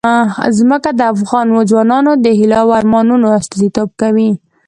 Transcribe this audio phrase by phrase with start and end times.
[0.57, 4.29] ځمکه د افغان ځوانانو د هیلو او ارمانونو استازیتوب کوي.